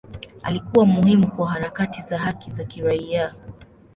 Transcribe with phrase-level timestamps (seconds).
[0.43, 3.35] Alikuwa muhimu kwa harakati za haki za kiraia.